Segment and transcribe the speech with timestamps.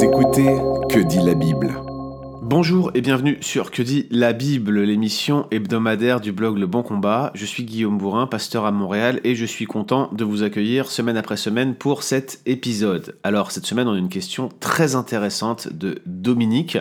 [0.00, 0.56] Écoutez
[0.88, 1.74] Que dit la Bible
[2.42, 7.32] Bonjour et bienvenue sur Que dit la Bible, l'émission hebdomadaire du blog Le Bon Combat.
[7.34, 11.16] Je suis Guillaume Bourrin, pasteur à Montréal, et je suis content de vous accueillir semaine
[11.16, 13.16] après semaine pour cet épisode.
[13.24, 16.78] Alors, cette semaine, on a une question très intéressante de Dominique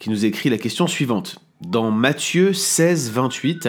[0.00, 1.38] qui nous écrit la question suivante.
[1.60, 3.68] Dans Matthieu 16, 28,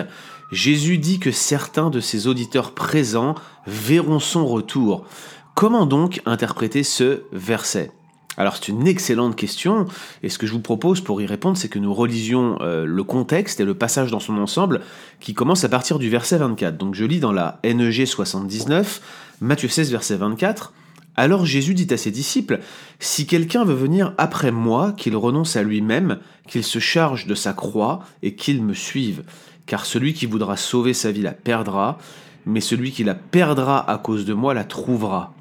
[0.52, 3.36] Jésus dit que certains de ses auditeurs présents
[3.68, 5.06] verront son retour.
[5.54, 7.92] Comment donc interpréter ce verset?
[8.38, 9.88] Alors c'est une excellente question,
[10.22, 13.04] et ce que je vous propose pour y répondre, c'est que nous relisions euh, le
[13.04, 14.82] contexte et le passage dans son ensemble,
[15.20, 16.78] qui commence à partir du verset 24.
[16.78, 19.02] Donc je lis dans la NEG 79,
[19.42, 20.72] Matthieu 16, verset 24.
[21.16, 22.60] Alors Jésus dit à ses disciples,
[23.00, 27.54] Si quelqu'un veut venir après moi, qu'il renonce à lui-même, qu'il se charge de sa
[27.54, 29.24] croix, et qu'il me suive.
[29.66, 31.98] Car celui qui voudra sauver sa vie la perdra,
[32.46, 35.34] mais celui qui la perdra à cause de moi la trouvera.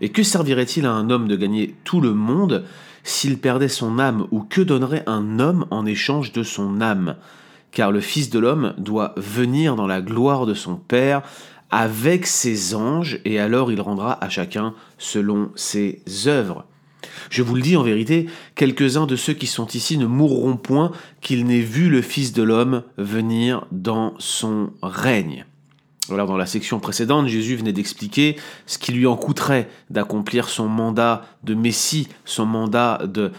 [0.00, 2.64] Et que servirait-il à un homme de gagner tout le monde
[3.02, 7.16] s'il perdait son âme, ou que donnerait un homme en échange de son âme
[7.70, 11.22] Car le Fils de l'homme doit venir dans la gloire de son Père
[11.70, 16.64] avec ses anges, et alors il rendra à chacun selon ses œuvres.
[17.30, 20.92] Je vous le dis en vérité, quelques-uns de ceux qui sont ici ne mourront point
[21.20, 25.46] qu'ils n'aient vu le Fils de l'homme venir dans son règne.
[26.10, 30.68] Alors dans la section précédente, Jésus venait d'expliquer ce qui lui en coûterait d'accomplir son
[30.68, 33.32] mandat de Messie, son mandat de,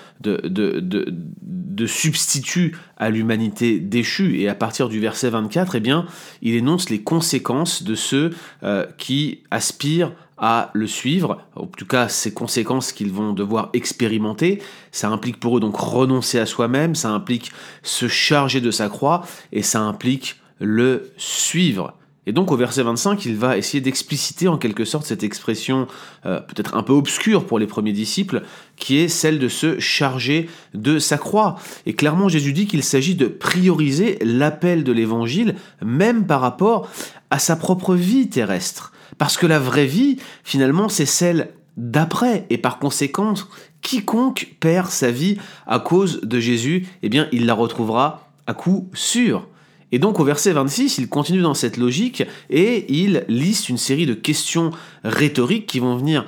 [1.85, 4.39] substitut à l'humanité déchue.
[4.39, 6.05] Et à partir du verset 24, eh bien,
[6.41, 8.31] il énonce les conséquences de ceux
[8.63, 14.61] euh, qui aspirent à le suivre, en tout cas ces conséquences qu'ils vont devoir expérimenter,
[14.91, 19.25] ça implique pour eux donc renoncer à soi-même, ça implique se charger de sa croix,
[19.51, 21.95] et ça implique le suivre.
[22.27, 25.87] Et donc au verset 25, il va essayer d'expliciter en quelque sorte cette expression
[26.25, 28.43] euh, peut-être un peu obscure pour les premiers disciples,
[28.75, 31.55] qui est celle de se charger de sa croix.
[31.85, 36.89] Et clairement Jésus dit qu'il s'agit de prioriser l'appel de l'évangile, même par rapport
[37.29, 38.91] à sa propre vie terrestre.
[39.17, 43.35] Parce que la vraie vie, finalement, c'est celle d'après, et par conséquent,
[43.81, 48.89] quiconque perd sa vie à cause de Jésus, eh bien, il la retrouvera à coup
[48.93, 49.47] sûr.
[49.91, 54.05] Et donc au verset 26, il continue dans cette logique et il liste une série
[54.05, 54.71] de questions
[55.03, 56.25] rhétoriques qui vont venir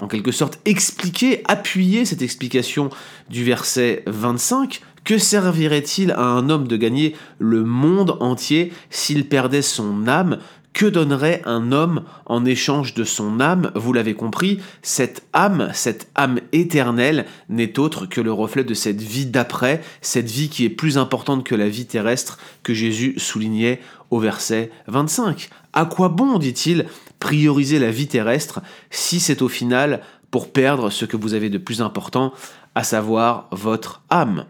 [0.00, 2.90] en quelque sorte expliquer, appuyer cette explication
[3.28, 4.80] du verset 25.
[5.04, 10.38] Que servirait-il à un homme de gagner le monde entier s'il perdait son âme
[10.72, 13.72] que donnerait un homme en échange de son âme?
[13.74, 19.00] Vous l'avez compris, cette âme, cette âme éternelle, n'est autre que le reflet de cette
[19.00, 23.80] vie d'après, cette vie qui est plus importante que la vie terrestre que Jésus soulignait
[24.10, 25.50] au verset 25.
[25.72, 26.86] À quoi bon, dit-il,
[27.18, 28.60] prioriser la vie terrestre
[28.90, 32.32] si c'est au final pour perdre ce que vous avez de plus important,
[32.74, 34.46] à savoir votre âme?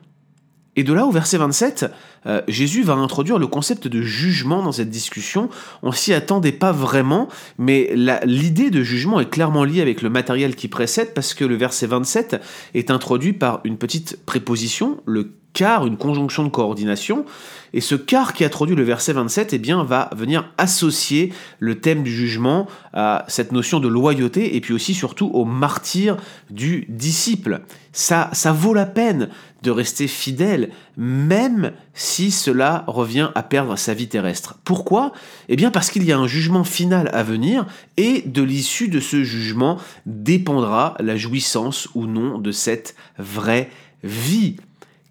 [0.81, 1.93] Et de là au verset 27,
[2.25, 5.51] euh, Jésus va introduire le concept de jugement dans cette discussion.
[5.83, 7.93] On s'y attendait pas vraiment, mais
[8.25, 11.87] l'idée de jugement est clairement liée avec le matériel qui précède parce que le verset
[11.87, 12.41] 27
[12.73, 17.25] est introduit par une petite préposition, le car, une conjonction de coordination.
[17.73, 22.03] Et ce car qui introduit le verset 27 eh bien, va venir associer le thème
[22.03, 26.17] du jugement à cette notion de loyauté et puis aussi surtout au martyr
[26.51, 27.61] du disciple.
[27.93, 29.29] Ça, ça vaut la peine
[29.63, 34.59] de rester fidèle, même si cela revient à perdre sa vie terrestre.
[34.65, 35.13] Pourquoi?
[35.49, 37.67] Eh bien parce qu'il y a un jugement final à venir
[37.97, 43.71] et de l'issue de ce jugement dépendra la jouissance ou non de cette vraie
[44.03, 44.57] vie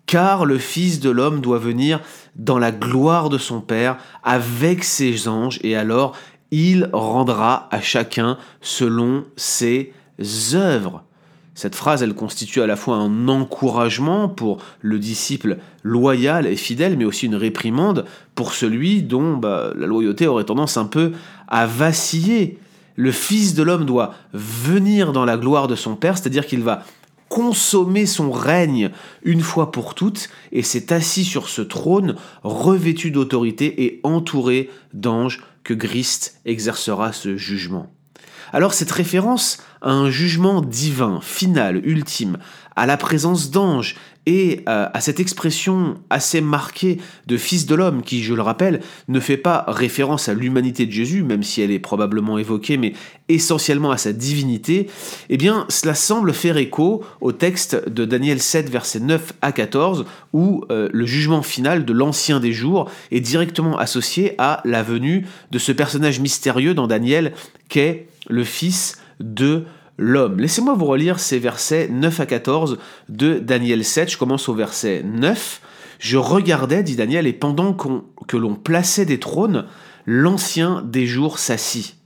[0.10, 2.02] car le Fils de l'homme doit venir
[2.36, 6.18] dans la gloire de son Père avec ses anges, et alors
[6.50, 9.94] il rendra à chacun selon ses
[10.56, 11.04] œuvres.
[11.59, 16.96] Cette phrase, elle constitue à la fois un encouragement pour le disciple loyal et fidèle,
[16.96, 21.12] mais aussi une réprimande pour celui dont bah, la loyauté aurait tendance un peu
[21.50, 22.59] à vaciller.
[22.96, 26.86] Le Fils de l'homme doit venir dans la gloire de son Père, c'est-à-dire qu'il va
[27.28, 28.89] consommer son règne
[29.24, 35.44] une fois pour toutes et s'est assis sur ce trône revêtu d'autorité et entouré d'anges
[35.66, 37.92] que Christ exercera ce jugement.
[38.51, 42.38] Alors cette référence à un jugement divin, final, ultime,
[42.75, 43.96] à la présence d'anges
[44.30, 48.81] et euh, à cette expression assez marquée de Fils de l'homme qui, je le rappelle,
[49.08, 52.94] ne fait pas référence à l'humanité de Jésus, même si elle est probablement évoquée, mais
[53.28, 54.88] essentiellement à sa divinité,
[55.30, 60.06] eh bien cela semble faire écho au texte de Daniel 7, versets 9 à 14,
[60.34, 65.26] où euh, le jugement final de l'ancien des jours est directement associé à la venue
[65.50, 67.34] de ce personnage mystérieux dans Daniel
[67.68, 69.66] qu'est le fils de
[70.00, 70.40] l'homme.
[70.40, 72.80] Laissez-moi vous relire ces versets 9 à 14
[73.10, 74.12] de Daniel 7.
[74.12, 75.62] Je commence au verset 9.
[76.00, 79.66] Je regardais, dit Daniel, et pendant que l'on plaçait des trônes,
[80.06, 81.98] l'ancien des jours s'assit.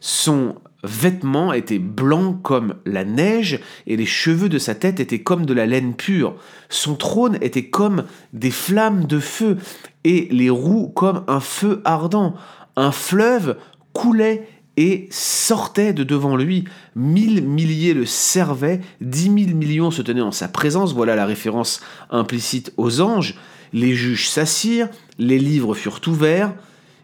[0.00, 5.46] Son vêtement était blanc comme la neige, et les cheveux de sa tête étaient comme
[5.46, 6.34] de la laine pure.
[6.68, 9.56] Son trône était comme des flammes de feu,
[10.02, 12.34] et les roues comme un feu ardent.
[12.74, 13.56] Un fleuve
[13.92, 16.64] coulait et sortait de devant lui.
[16.94, 20.94] Mille milliers le servaient, dix mille millions se tenaient en sa présence.
[20.94, 21.80] Voilà la référence
[22.10, 23.34] implicite aux anges.
[23.72, 24.88] Les juges s'assirent,
[25.18, 26.54] les livres furent ouverts,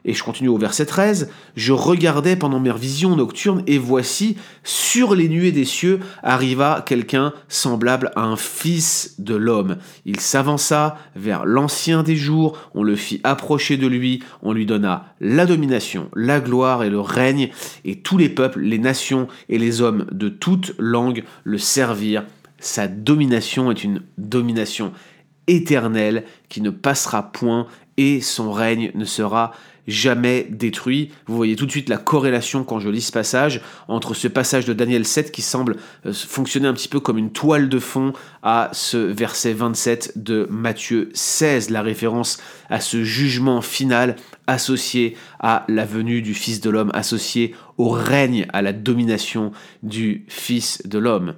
[0.05, 5.15] et je continue au verset 13, Je regardais pendant mes visions nocturnes, et voici, sur
[5.15, 9.77] les nuées des cieux, arriva quelqu'un semblable à un fils de l'homme.
[10.05, 15.15] Il s'avança vers l'ancien des jours, on le fit approcher de lui, on lui donna
[15.21, 17.51] la domination, la gloire et le règne,
[17.85, 22.25] et tous les peuples, les nations et les hommes de toute langue le servirent.
[22.59, 24.93] Sa domination est une domination
[25.47, 27.67] éternelle qui ne passera point,
[27.97, 29.53] et son règne ne sera
[29.87, 31.11] jamais détruit.
[31.27, 34.65] Vous voyez tout de suite la corrélation quand je lis ce passage entre ce passage
[34.65, 35.77] de Daniel 7 qui semble
[36.07, 40.47] euh, fonctionner un petit peu comme une toile de fond à ce verset 27 de
[40.51, 42.39] Matthieu 16, la référence
[42.71, 44.17] à ce jugement final
[44.47, 49.53] associé à la venue du Fils de l'homme, associé au règne, à la domination
[49.83, 51.35] du Fils de l'homme.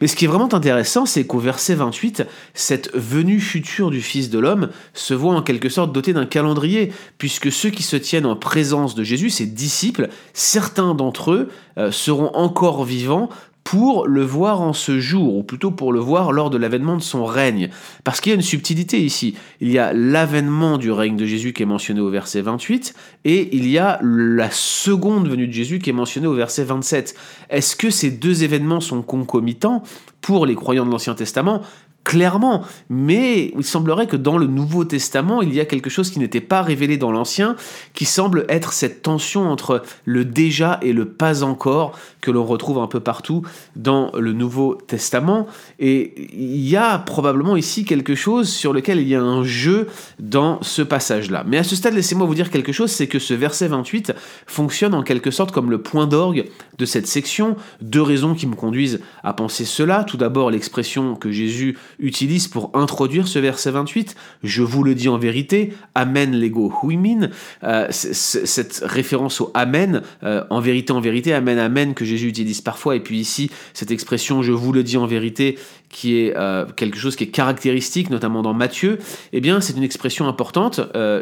[0.00, 2.24] Mais ce qui est vraiment intéressant, c'est qu'au verset 28,
[2.54, 6.92] cette venue future du Fils de l'homme se voit en quelque sorte dotée d'un calendrier,
[7.18, 11.48] puisque ceux qui se tiennent en présence de Jésus, ses disciples, certains d'entre eux
[11.78, 13.28] euh, seront encore vivants
[13.70, 17.02] pour le voir en ce jour, ou plutôt pour le voir lors de l'avènement de
[17.02, 17.70] son règne.
[18.02, 19.36] Parce qu'il y a une subtilité ici.
[19.60, 22.96] Il y a l'avènement du règne de Jésus qui est mentionné au verset 28,
[23.26, 27.14] et il y a la seconde venue de Jésus qui est mentionnée au verset 27.
[27.48, 29.84] Est-ce que ces deux événements sont concomitants
[30.20, 31.62] pour les croyants de l'Ancien Testament?
[32.04, 36.18] Clairement, mais il semblerait que dans le Nouveau Testament, il y a quelque chose qui
[36.18, 37.56] n'était pas révélé dans l'Ancien,
[37.94, 42.78] qui semble être cette tension entre le déjà et le pas encore que l'on retrouve
[42.78, 43.42] un peu partout
[43.76, 45.46] dans le Nouveau Testament.
[45.78, 49.86] Et il y a probablement ici quelque chose sur lequel il y a un jeu
[50.18, 51.44] dans ce passage-là.
[51.46, 54.12] Mais à ce stade, laissez-moi vous dire quelque chose, c'est que ce verset 28
[54.46, 56.46] fonctionne en quelque sorte comme le point d'orgue
[56.78, 57.56] de cette section.
[57.80, 60.04] Deux raisons qui me conduisent à penser cela.
[60.04, 64.16] Tout d'abord, l'expression que Jésus utilise pour introduire ce verset 28.
[64.42, 67.30] Je vous le dis en vérité, Amen lego huimin.
[67.62, 72.60] Euh, cette référence au Amen, euh, en vérité, en vérité, Amen, Amen, que Jésus utilise
[72.60, 72.96] parfois.
[72.96, 75.58] Et puis ici, cette expression Je vous le dis en vérité,
[75.88, 78.98] qui est euh, quelque chose qui est caractéristique, notamment dans Matthieu,
[79.32, 80.80] eh bien, c'est une expression importante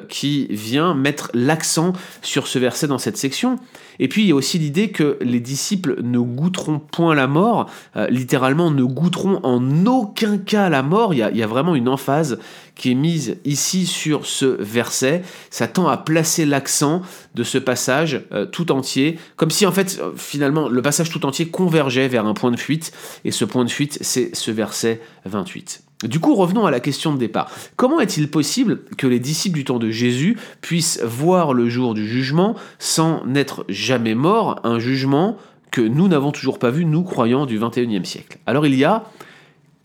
[0.08, 1.92] qui vient mettre l'accent
[2.22, 3.56] sur ce verset dans cette section.
[3.98, 7.70] Et puis, il y a aussi l'idée que les disciples ne goûteront point la mort,
[8.10, 12.38] littéralement ne goûteront en aucun cas la mort, il y, a, vraiment une emphase
[12.74, 15.22] qui est mise ici sur ce verset.
[15.50, 17.02] Ça tend à placer l'accent
[17.34, 21.24] de ce passage euh, tout entier, comme si en fait euh, finalement le passage tout
[21.26, 22.92] entier convergeait vers un point de fuite,
[23.24, 25.82] et ce point de fuite c'est ce verset 28.
[26.04, 27.50] Du coup, revenons à la question de départ.
[27.74, 32.06] Comment est-il possible que les disciples du temps de Jésus puissent voir le jour du
[32.06, 35.36] jugement sans n'être jamais morts, un jugement
[35.70, 39.04] que nous n'avons toujours pas vu, nous croyants du 21e siècle Alors il y a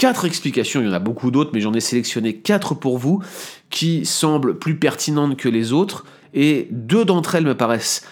[0.03, 3.23] quatre explications, il y en a beaucoup d'autres, mais j'en ai sélectionné quatre pour vous,
[3.69, 8.05] qui semblent plus pertinentes que les autres, et deux d'entre elles me paraissent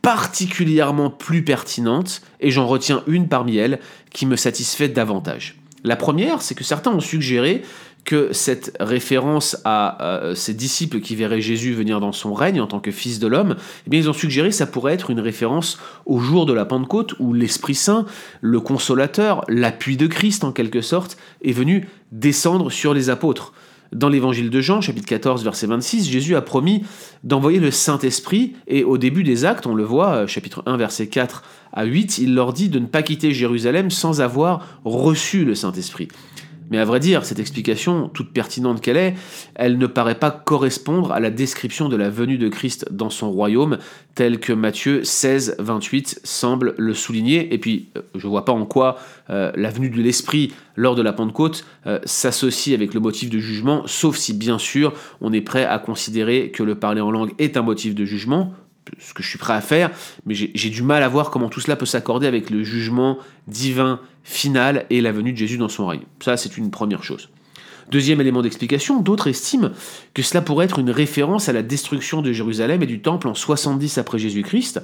[0.00, 3.78] particulièrement plus pertinentes, et j'en retiens une parmi elles
[4.10, 5.60] qui me satisfait davantage.
[5.82, 7.60] La première, c'est que certains ont suggéré
[8.04, 12.80] que cette référence à ses disciples qui verraient Jésus venir dans son règne en tant
[12.80, 13.56] que fils de l'homme,
[13.86, 16.64] eh bien ils ont suggéré que ça pourrait être une référence au jour de la
[16.64, 18.06] Pentecôte où l'Esprit Saint,
[18.40, 23.52] le consolateur, l'appui de Christ en quelque sorte, est venu descendre sur les apôtres.
[23.92, 26.82] Dans l'évangile de Jean, chapitre 14, verset 26, Jésus a promis
[27.22, 31.44] d'envoyer le Saint-Esprit, et au début des actes, on le voit, chapitre 1, verset 4
[31.72, 36.08] à 8, il leur dit de ne pas quitter Jérusalem sans avoir reçu le Saint-Esprit.
[36.70, 39.14] Mais à vrai dire, cette explication, toute pertinente qu'elle est,
[39.54, 43.30] elle ne paraît pas correspondre à la description de la venue de Christ dans son
[43.30, 43.78] royaume,
[44.14, 47.52] telle que Matthieu 16, 28 semble le souligner.
[47.52, 48.96] Et puis, euh, je ne vois pas en quoi
[49.30, 53.38] euh, la venue de l'Esprit lors de la Pentecôte euh, s'associe avec le motif de
[53.38, 57.32] jugement, sauf si, bien sûr, on est prêt à considérer que le parler en langue
[57.38, 58.52] est un motif de jugement
[58.98, 59.90] ce que je suis prêt à faire,
[60.26, 64.00] mais j'ai du mal à voir comment tout cela peut s'accorder avec le jugement divin
[64.22, 66.02] final et la venue de Jésus dans son règne.
[66.22, 67.28] Ça, c'est une première chose.
[67.90, 69.70] Deuxième élément d'explication, d'autres estiment
[70.14, 73.34] que cela pourrait être une référence à la destruction de Jérusalem et du Temple en
[73.34, 74.80] 70 après Jésus-Christ.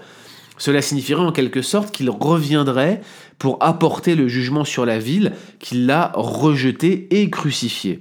[0.59, 3.01] Cela signifierait en quelque sorte qu'il reviendrait
[3.39, 8.01] pour apporter le jugement sur la ville qu'il a rejetée et crucifiée.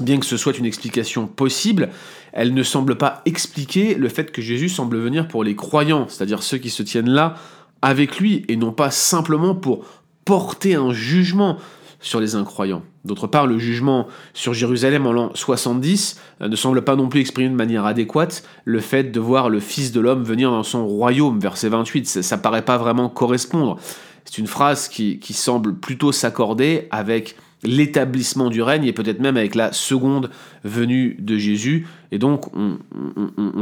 [0.00, 1.90] Bien que ce soit une explication possible,
[2.34, 6.42] elle ne semble pas expliquer le fait que Jésus semble venir pour les croyants, c'est-à-dire
[6.42, 7.36] ceux qui se tiennent là
[7.80, 9.86] avec lui, et non pas simplement pour
[10.24, 11.58] porter un jugement
[12.00, 12.82] sur les incroyants.
[13.04, 17.20] D'autre part, le jugement sur Jérusalem en l'an 70 euh, ne semble pas non plus
[17.20, 20.86] exprimer de manière adéquate le fait de voir le Fils de l'homme venir dans son
[20.86, 22.06] royaume, verset 28.
[22.06, 23.78] Ça, ne paraît pas vraiment correspondre.
[24.24, 29.54] C'est une phrase qui semble plutôt s'accorder avec l'établissement du règne et peut-être même avec
[29.54, 30.30] la seconde
[30.64, 31.86] venue de Jésus.
[32.12, 32.78] Et donc on,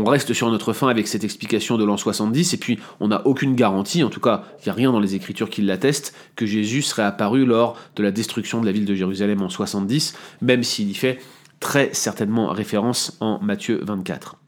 [0.04, 3.54] reste sur notre fin avec cette explication de l'an 70 et puis on n'a aucune
[3.54, 6.82] garantie, en tout cas il n'y a rien dans les Écritures qui l'atteste, que Jésus
[6.82, 10.90] serait apparu lors de la destruction de la ville de Jérusalem en 70, même s'il
[10.90, 11.18] y fait
[11.60, 14.41] très certainement référence en Matthieu 24.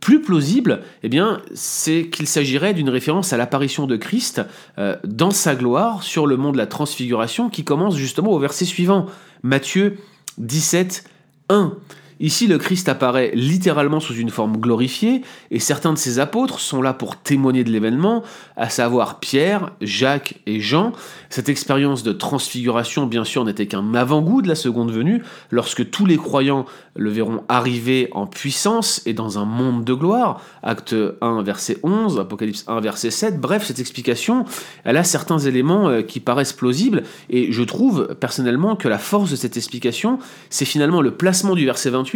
[0.00, 4.42] Plus plausible, eh bien, c'est qu'il s'agirait d'une référence à l'apparition de Christ
[4.78, 8.64] euh, dans sa gloire sur le mont de la transfiguration qui commence justement au verset
[8.64, 9.06] suivant,
[9.42, 9.98] Matthieu
[10.38, 11.04] 17,
[11.48, 11.74] 1.
[12.20, 15.22] Ici, le Christ apparaît littéralement sous une forme glorifiée,
[15.52, 18.24] et certains de ses apôtres sont là pour témoigner de l'événement,
[18.56, 20.92] à savoir Pierre, Jacques et Jean.
[21.30, 26.06] Cette expérience de transfiguration, bien sûr, n'était qu'un avant-goût de la seconde venue, lorsque tous
[26.06, 30.42] les croyants le verront arriver en puissance et dans un monde de gloire.
[30.64, 33.40] Acte 1, verset 11, Apocalypse 1, verset 7.
[33.40, 34.44] Bref, cette explication,
[34.82, 39.30] elle a certains éléments euh, qui paraissent plausibles, et je trouve personnellement que la force
[39.30, 40.18] de cette explication,
[40.50, 42.07] c'est finalement le placement du verset 28,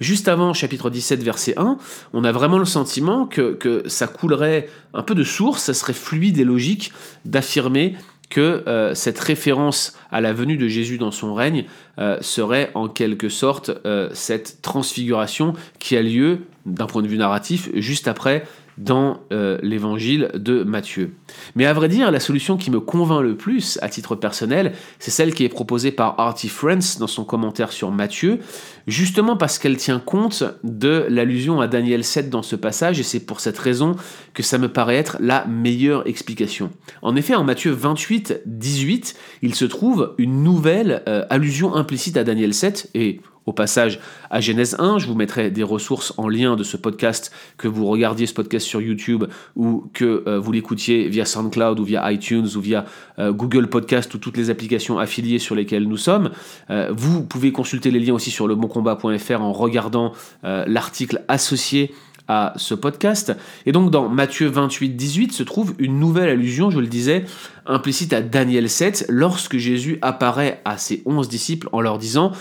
[0.00, 1.78] juste avant chapitre 17, verset 1.
[2.12, 6.38] On a vraiment le sentiment que, ça coulerait un peu de source, ça serait fluide
[6.38, 6.92] et logique
[7.24, 7.96] d'affirmer
[8.30, 11.64] que euh, cette référence à la venue de Jésus dans son règne
[11.98, 17.16] euh, serait en quelque sorte euh, cette transfiguration qui a lieu, d'un point de vue
[17.16, 18.44] narratif, juste après
[18.78, 21.12] dans euh, l'évangile de Matthieu.
[21.56, 25.10] Mais à vrai dire, la solution qui me convainc le plus à titre personnel, c'est
[25.10, 28.38] celle qui est proposée par Artie Friends dans son commentaire sur Matthieu,
[28.86, 33.20] justement parce qu'elle tient compte de l'allusion à Daniel 7 dans ce passage, et c'est
[33.20, 33.96] pour cette raison
[34.32, 36.70] que ça me paraît être la meilleure explication.
[37.02, 42.24] En effet, en Matthieu 28, 18, il se trouve une nouvelle euh, allusion implicite à
[42.24, 43.98] Daniel 7, et au passage
[44.30, 44.98] à Genèse 1.
[44.98, 48.66] Je vous mettrai des ressources en lien de ce podcast, que vous regardiez ce podcast
[48.66, 49.24] sur YouTube
[49.56, 52.84] ou que euh, vous l'écoutiez via SoundCloud ou via iTunes ou via
[53.18, 56.30] euh, Google Podcast ou toutes les applications affiliées sur lesquelles nous sommes.
[56.68, 60.12] Euh, vous pouvez consulter les liens aussi sur leboncombat.fr en regardant
[60.42, 61.92] l'article associé
[62.28, 63.34] à ce podcast.
[63.66, 67.24] Et donc dans Matthieu 28, 18 se trouve une nouvelle allusion, je le disais,
[67.66, 72.32] implicite à Daniel 7, lorsque Jésus apparaît à ses onze disciples en leur disant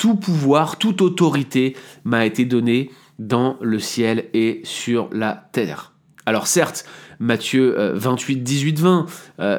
[0.00, 5.92] tout pouvoir, toute autorité m'a été donnée dans le ciel et sur la terre.
[6.24, 6.86] Alors certes,
[7.20, 9.06] Matthieu 28, 18, 20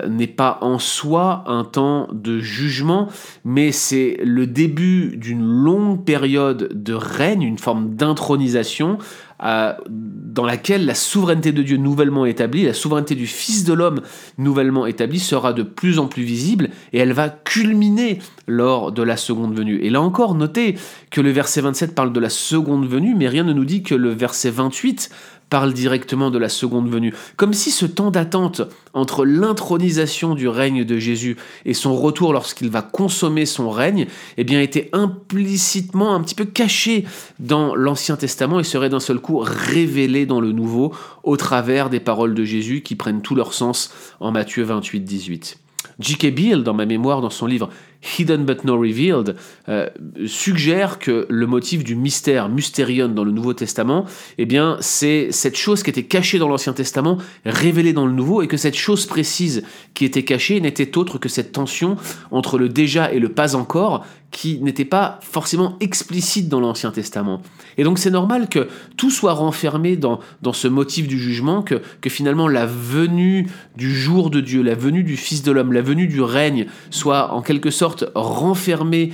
[0.09, 3.07] n'est pas en soi un temps de jugement,
[3.45, 8.97] mais c'est le début d'une longue période de règne, une forme d'intronisation
[9.39, 14.01] dans laquelle la souveraineté de Dieu nouvellement établie, la souveraineté du Fils de l'homme
[14.37, 19.17] nouvellement établie sera de plus en plus visible et elle va culminer lors de la
[19.17, 19.79] seconde venue.
[19.81, 20.75] Et là encore, notez
[21.09, 23.95] que le verset 27 parle de la seconde venue, mais rien ne nous dit que
[23.95, 25.09] le verset 28
[25.51, 28.61] parle directement de la seconde venue, comme si ce temps d'attente
[28.93, 34.45] entre l'intronisation du règne de Jésus et son retour lorsqu'il va consommer son règne, eh
[34.45, 37.03] bien était implicitement un petit peu caché
[37.39, 40.93] dans l'Ancien Testament et serait d'un seul coup révélé dans le Nouveau
[41.23, 45.59] au travers des paroles de Jésus qui prennent tout leur sens en Matthieu 28, 18.
[45.99, 46.33] J.K.
[46.33, 47.69] Beale, dans ma mémoire, dans son livre
[48.01, 49.35] Hidden but no revealed,
[49.69, 49.87] euh,
[50.25, 54.05] suggère que le motif du mystère, mysterion dans le Nouveau Testament,
[54.37, 58.41] eh bien, c'est cette chose qui était cachée dans l'Ancien Testament, révélée dans le Nouveau,
[58.41, 61.95] et que cette chose précise qui était cachée n'était autre que cette tension
[62.31, 67.41] entre le déjà et le pas encore, qui n'était pas forcément explicite dans l'Ancien Testament.
[67.77, 71.81] Et donc c'est normal que tout soit renfermé dans, dans ce motif du jugement, que,
[71.99, 75.81] que finalement la venue du jour de Dieu, la venue du Fils de l'homme, la
[75.81, 79.11] venue du règne soit en quelque sorte renfermée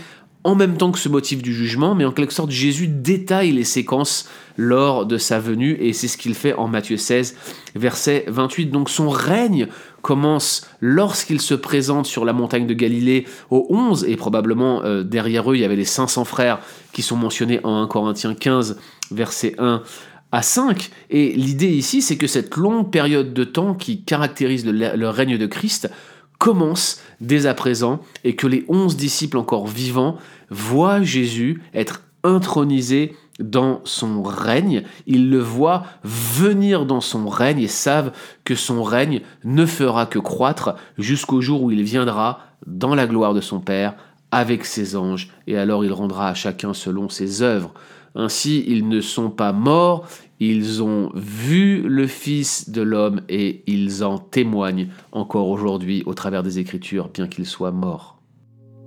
[0.47, 3.65] en même temps que ce motif du jugement, mais en quelque sorte Jésus détaille les
[3.65, 7.35] séquences lors de sa venue, et c'est ce qu'il fait en Matthieu 16,
[7.75, 8.67] verset 28.
[8.67, 9.67] Donc son règne
[10.01, 15.51] commence lorsqu'il se présente sur la montagne de Galilée au 11, et probablement euh, derrière
[15.51, 16.59] eux il y avait les 500 frères
[16.93, 18.79] qui sont mentionnés en 1 Corinthiens 15,
[19.11, 19.83] verset 1
[20.31, 20.91] à 5.
[21.09, 25.45] Et l'idée ici, c'est que cette longue période de temps qui caractérise le règne de
[25.45, 25.89] Christ
[26.38, 30.17] commence dès à présent et que les onze disciples encore vivants
[30.50, 37.67] voient Jésus être intronisé dans son règne, ils le voient venir dans son règne et
[37.67, 38.12] savent
[38.44, 43.34] que son règne ne fera que croître jusqu'au jour où il viendra dans la gloire
[43.34, 43.96] de son Père
[44.32, 47.74] avec ses anges, et alors il rendra à chacun selon ses œuvres.
[48.17, 50.07] Ainsi, ils ne sont pas morts,
[50.39, 56.41] ils ont vu le Fils de l'homme et ils en témoignent encore aujourd'hui au travers
[56.41, 58.17] des Écritures, bien qu'ils soient morts.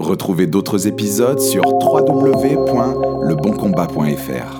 [0.00, 4.59] Retrouvez d'autres épisodes sur www.leboncombat.fr.